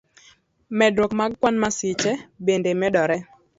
Medruok 0.77 1.11
mar 1.19 1.31
kwan 1.39 1.55
mag 1.57 1.61
masiche 1.63 2.11
bende 2.45 2.71
medore. 2.81 3.17